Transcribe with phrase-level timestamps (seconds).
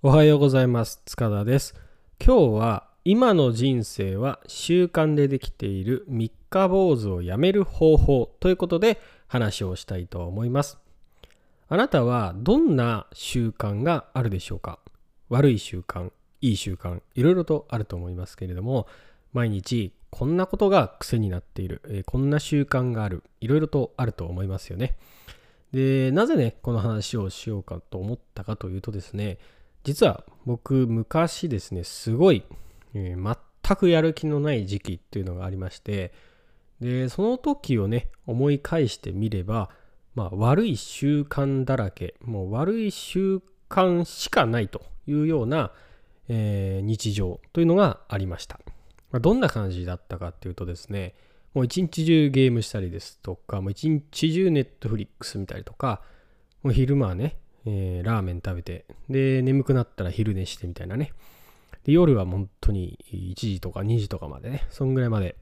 [0.00, 1.02] おはようございます。
[1.06, 1.74] 塚田です。
[2.24, 10.78] 今日は今の人生は習慣でできている三日坊主をやめる方法ということで話をしたいと思います。
[11.68, 14.78] あなたはどんな習慣があるでしょうか？
[15.30, 16.12] 悪い習慣
[16.42, 18.86] いい習慣いろいろとあると思いますけれども
[19.32, 24.96] 毎日こんなことが癖になっている、え、こんな習慣があるいろいろとあると思いますよね。
[25.72, 29.38] でなぜねこの話をしようかと思ったかというとですね
[29.88, 32.44] 実は僕昔ですねすごい、
[32.92, 36.12] えー、全くやる気のない時期っていうのがありまして
[36.78, 39.70] でその時をね思い返してみれば
[40.14, 45.72] まあ悪い習慣だらけもう悪い習慣しかないというような、
[46.28, 48.60] えー、日常というのがありました、
[49.10, 51.14] まあ、どんな感じだったかっていうとですね
[51.54, 56.02] もう一日中ゲームしたりですとかもう一日中ネットフリックス見たりとか
[56.62, 57.38] もう昼間はね
[57.70, 61.12] えー、ラーメン食べて、で、眠くなったら昼寝してみたいなね。
[61.84, 65.36] で、夜は本当に1時とか2時とかまでね、そんぐらいまで、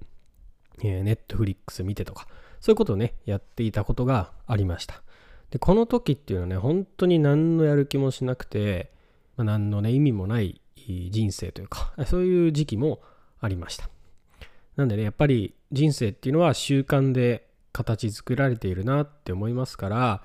[0.83, 2.27] えー、ネットフリックス見てとか、
[2.61, 5.03] そういうことをね、やっていたことがありました。
[5.51, 8.91] で、この時っていうのはね、本当に何のやる気もしなくて、
[9.37, 10.61] まあ、何のね、意味もない
[11.11, 13.01] 人生というか、そういう時期も
[13.41, 13.89] ありました。
[14.75, 20.23] なんでね、やっぱり人生っていうのは習慣で形作られているなって思いますから、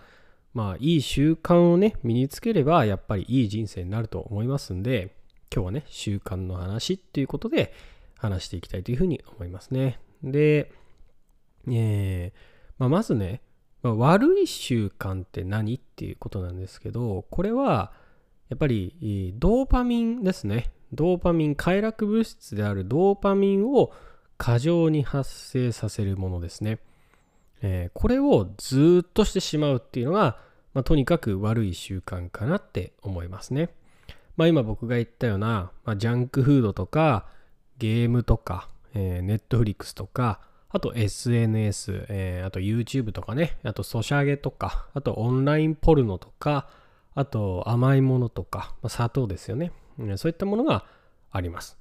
[0.53, 5.15] まあいい習慣をね身につければやっぱりいい人生になると思いますんで
[5.53, 7.73] 今日はね習慣の話っていうことで
[8.17, 9.99] 話していきたいというふうに思いますね。
[10.23, 10.71] で、
[11.67, 13.41] えーまあ、まずね、
[13.81, 17.91] まあ、悪い習慣って何っていうことなんですけどこれは
[18.49, 20.71] やっぱりドーパミンですね。
[20.93, 23.93] ドーパミン快楽物質であるドーパミンを
[24.37, 26.79] 過剰に発生させるものですね。
[27.61, 30.37] えー、これをずっとしてしまうっていうのが、
[30.73, 33.69] まあ、とにかく悪い習慣かなって思いますね。
[34.37, 37.27] まあ、今僕が言ったような、まあ、ジャンクフードとか
[37.77, 46.69] ゲームとか、えー、ネットフリックスとかあと SNS、えー、あと YouTube とかねあとソシャゲとかあとオンラインポルノとか
[47.13, 50.85] あと甘いものとか、まあ、砂糖ですよね、うん、そういったものが
[51.29, 51.77] あります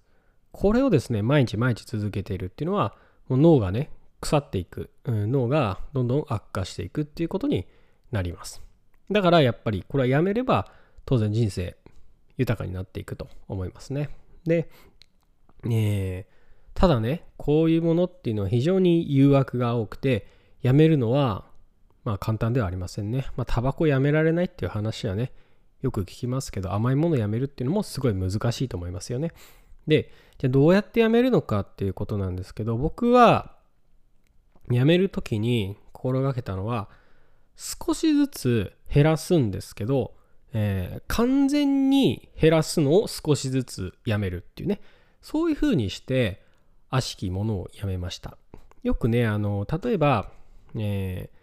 [0.53, 2.97] これをですね毎日毎日続けているっていうのは
[3.29, 7.67] もう脳がね腐っていく、脳がどんどん悪化していくっていうことに
[8.11, 8.63] なります。
[9.11, 10.71] だからやっぱりこれはやめれば
[11.05, 11.77] 当然人生
[12.37, 14.11] 豊かになっていくと思いますね。
[14.45, 14.71] で、
[15.65, 20.27] えー、ただね、こういうものっていうのは非常に誘惑が多くて、
[20.63, 21.45] やめるのは
[22.05, 23.27] まあ簡単ではありませんね。
[23.37, 25.33] まあタバコやめられないっていう話はね、
[25.83, 29.33] よく聞きますけど、甘いものやめるっていうのもすごい難しいと思いますよね。
[29.87, 33.57] で、じゃあどうやってやめるのかっていうことなんですけど、僕は
[34.71, 36.89] 辞める時に心がけたのは
[37.57, 40.15] 少しずつ減らすんですけど、
[40.53, 44.81] えー、完全に減らすのを少しずつやめるっていうね。
[45.21, 46.43] そういう風にして
[46.89, 48.39] 悪しきものをやめました。
[48.83, 50.33] よくねあの例えば、
[50.75, 51.39] えー、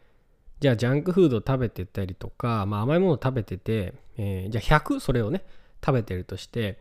[0.60, 5.46] じゃあジャンクフード食べてたりとか、まあ、甘いもの食べてて、えー、じゃあ100それをね
[5.86, 6.80] 食べてるとして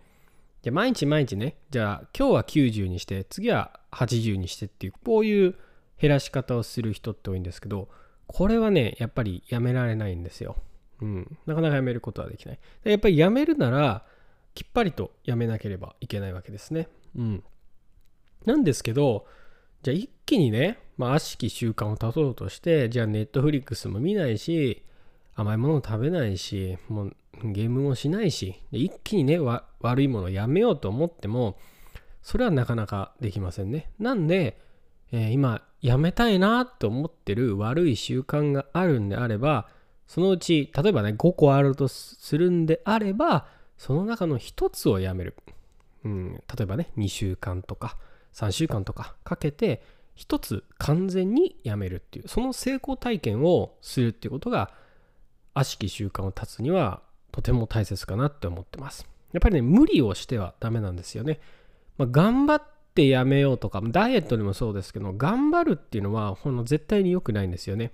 [0.62, 5.54] じゃあ毎日毎日ねじゃあ今日は90にして次は80にしてっていうこういう
[6.00, 7.88] 減らし方をする人って多いんですけど、
[8.26, 10.56] これはね、やっぱりやめられないんですよ。
[11.00, 11.38] うん。
[11.46, 12.58] なかなかやめることはできない。
[12.84, 14.04] やっぱりやめるなら、
[14.54, 16.88] きっぱりとやめなければいけないわけですね。
[17.16, 17.44] うん。
[18.44, 19.26] なんですけど、
[19.82, 24.82] じゃあ一気にね、まあ、悪しき習慣を断とうとして、じゃあネットフリックスも見ないし、
[25.34, 31.58] 甘いものを食べないし、もうゲームもしないし、一気にね、悪いものをやめようと思っても、
[32.22, 33.90] それはなかなかできませんね。
[33.98, 34.58] なんで、
[35.12, 39.68] えー、今やめたいなと思ってる悪い習慣があるんであれば
[40.06, 45.36] そのうち例えばね5個あるとするんであればその中の1つをやめる、
[46.04, 47.96] うん、例えばね2週間とか
[48.34, 49.82] 3週間とかかけて
[50.16, 54.70] 1つ完全にやめるっていうその成功体験をするっていうことが
[55.54, 59.06] 悪しき習慣を断つにはとても大切かなって思ってます。
[59.32, 61.40] やっぱりね無理をしてはダメなんですよね、
[61.98, 67.92] まあ、頑張ってってやめようとか、ダイエットでもそうですけど、頑張るっていうのは、ほんの絶対に良くないんですよね。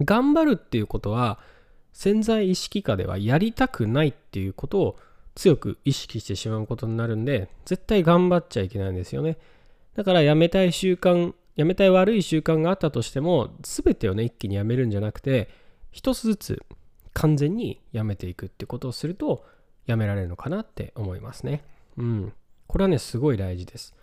[0.00, 1.38] 頑張るっていうことは、
[1.92, 4.98] 潜在意識下ではやりたくないっていうことを
[5.36, 9.38] 強く意識してしまうことになるんで、絶対頑張っちゃいけないんですよね。
[9.94, 15.48] だからやめたい習慣、やめたい悪い習慣があったとしても、全てをね、一気にやめるんじゃなくて、
[15.92, 16.62] 一つずつ
[17.12, 19.44] 完全にやめていくってことをすると、
[19.86, 21.62] やめられるのかなって思いますね。
[21.96, 22.32] うん。
[22.66, 23.94] これはね、すごい大事です。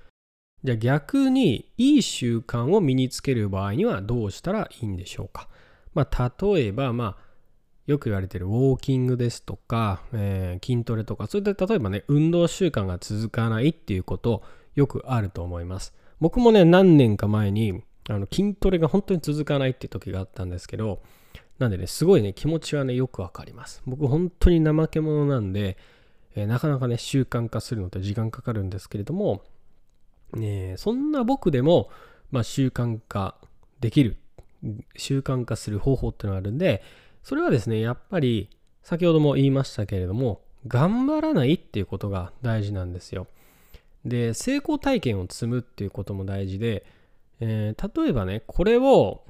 [0.64, 5.48] じゃあ逆にいい習慣を身につける場合にはどうしたらいいんでしょうか？
[5.94, 7.26] まあ、例えば、まあ、
[7.86, 14.44] よく言われてるウォーキングですとか、えー、筋トレとか、それで例えばね、運動習慣が続かないっていうこと
[14.74, 15.94] よくあると思います。
[16.20, 21.02] 僕もね、何年か前にあの筋トレが本当に続かないって時があったんですけど、
[21.60, 23.82] なんでね、すごいね、気持ちはね、よくわかります。
[23.86, 25.78] 僕本当に怠け者なんで、
[26.36, 29.44] えー、なかなかね、習慣化するのって時間かかるんですけれども、
[30.34, 31.90] ね、そんな僕でも、
[32.32, 33.36] まあ、習慣化
[33.80, 34.18] できる、
[34.98, 36.84] 習慣化する方法っていうのがあるんで、
[37.24, 38.50] それはですね、やっぱり
[38.84, 43.28] 先ほども言いましたけれども、頑張らないっていうことが大事なんですよ。
[44.06, 46.86] で、成功体験を積むっていうことも大事で、
[47.40, 49.24] えー、例えばね、これを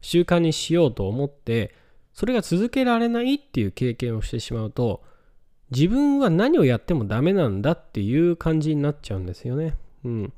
[0.00, 1.74] 習慣にしようと思って、
[2.12, 5.02] それが続けられないっていう経験をしてしまうと、
[5.70, 9.76] 自分は何をやってもダメなんだっていう感じになっちゃうんですよね。
[10.04, 10.32] うん。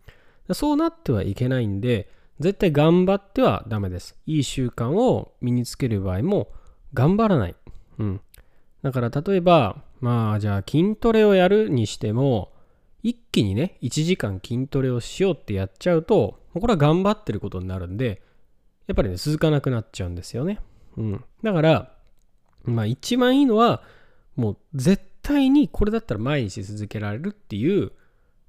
[0.53, 2.11] そうなってはいけないんで、
[2.41, 4.17] 絶対頑張ってはダメです。
[4.27, 6.53] いい習慣を身につける場合も、
[6.95, 7.57] 頑張らない。
[7.99, 8.21] うん。
[8.83, 12.53] だから例えば、まあじゃあ筋トレをやるにしても、
[13.03, 18.23] 一気にね、1時間筋トレをしようってやっちゃうと、これは頑張ってることになるんで、
[18.87, 20.61] やっぱりね、続かなくなっちゃうんですよね。
[20.97, 21.25] うん。
[21.43, 21.93] だから、
[22.65, 23.83] まあ一番いいのは、
[24.37, 27.93] もう絶対にこれだったら毎日続けられるっていう、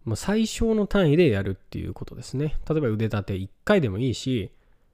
[0.05, 2.57] まあ、最小の単位でやるっていうことですね。
[2.69, 4.51] 例えば腕立て1回でもいいし、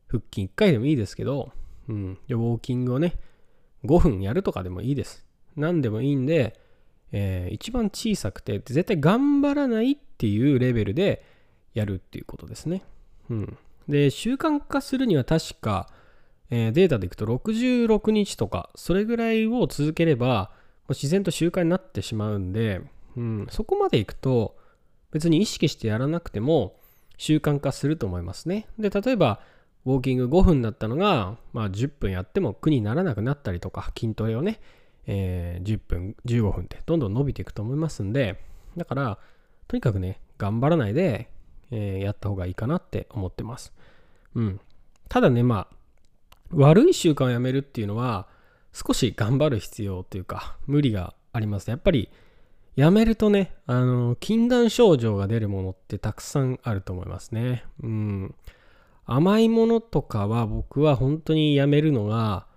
[0.07, 1.51] 腹筋1回でもいいですけど、
[1.87, 2.17] うん。
[2.29, 3.15] ウォーキングをね、
[3.85, 5.25] 5分やるとかでもいいです。
[5.55, 6.59] 何でもいいんで、
[7.11, 11.25] えー、一番小さくて絶対頑張らないっていうレベルで
[11.73, 12.83] やるっていうことですね。
[13.29, 13.57] うん。
[13.87, 15.89] で、習慣化するには確か、
[16.51, 20.51] えー、データでいくと66日とか、それぐらいを続ければ、
[20.89, 22.81] 自然と習慣になってしまうんで、
[23.15, 24.55] うん、そこまでいくと、
[25.11, 26.75] 別に意識してやらなくても
[27.17, 28.67] 習慣化すると思いますね。
[28.77, 29.41] で、例えば、
[29.85, 34.59] ウォーキング5分だったのが、まあ、10分やっても苦にならなくなったりとか、筋トレをね、
[35.07, 38.39] えー、10分、15分ってどんどん伸びていくと思いますんで、
[38.77, 39.17] だから、
[39.67, 41.29] とにかくね、頑張らないで、
[41.71, 43.73] えー、やった方がいいかなって思ってます。
[44.35, 44.59] うん。
[45.07, 45.75] ただね、まあ、
[46.53, 48.27] 悪い習慣をやめるっていうのは、
[48.73, 51.69] 少し頑張る必要というか、無理があります。
[51.69, 52.09] やっぱり、
[52.79, 57.65] やめるとね、あの、禁断症状が出るものってたくさんあると思いますね。
[57.83, 58.35] うん。
[59.05, 62.47] 甘いものとかは僕は本当にやめるのが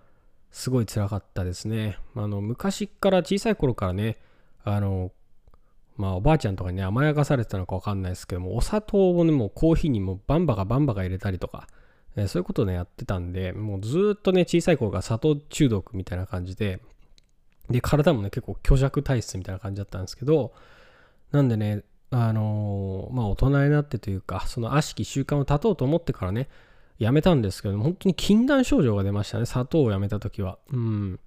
[0.53, 1.99] すごい辛かったですね。
[2.15, 4.19] あの昔から小さい頃からね、
[4.63, 5.11] あの、
[5.97, 11.67] まあおばあちゃんとかにね甘やかされてたのかわかんないですけども、お砂糖をね、もうコーヒーにもバンバカバンバカ入れたりとか、
[12.15, 16.81] え、そういうことをね、やってたんで、もうずっとね、小さい頃から砂糖中毒みたいな感じで、
[17.73, 20.53] で、体もね、結構虚弱体質みたいな感じだったんですけど、
[21.31, 26.49] なんでね、あのー、まあ大人になってというか、その悪しき習慣を断とうと思ってからね、
[26.99, 30.59] やめたんですけど、本当に禁断症状が出ましたね、砂糖をやめた時は。
[30.73, 31.21] うん。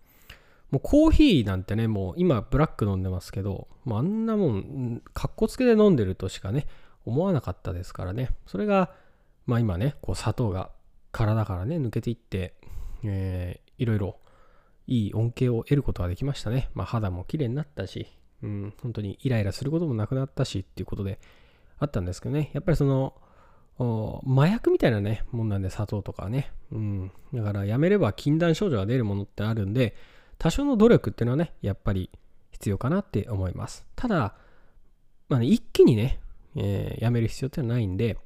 [0.72, 6.68] もうコーヒーなんてね、もう今ブラック飲んでますけど、もうあんなもん、かっこつけで飲んでるとしかね、
[7.06, 8.30] 思わなかったですからね。
[8.46, 8.92] それが、
[9.46, 10.70] まあ今ね、こう砂糖が
[11.12, 12.54] 体からね、抜けていって、
[13.04, 14.18] えー、いろいろ
[14.88, 16.70] いい恩恵を得ることができましたね。
[16.74, 18.08] まあ肌も綺麗になったし、
[18.44, 21.20] うん、本当にイライラすることもなくなったしっていうことで
[21.80, 23.14] あったんですけどね、やっぱりその、
[23.78, 29.96] 麻薬みたいなね、もんなんで砂糖とかね、うん、だからやめれば禁断症状が出るものってあるんで、
[30.38, 32.10] 多少の努力っていうのはね、やっぱり
[32.52, 33.86] 必要かなって思います。
[33.96, 34.36] ただ、
[35.28, 36.20] まあね、一気にね、
[36.56, 38.18] えー、やめる必要ってのはないんで、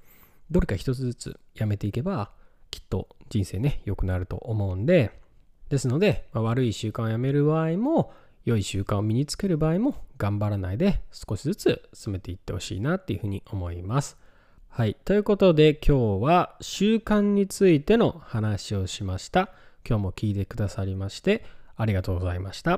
[0.51, 2.31] どれか一つずつやめていけば、
[2.69, 5.18] きっと人生ね、良くなると思うんで、
[5.69, 8.11] ですので、まあ、悪い習慣をやめる場合も、
[8.45, 14.17] 良い習慣を身につける場合も頑張らないで少しずつ進めていってほしいなっていうふうに思います。
[14.69, 14.95] はい。
[15.05, 19.49] ということで今日は習慣についての話をしました。
[19.87, 21.43] 今日も聞いてくださりまして
[21.75, 22.77] ありがとうございました。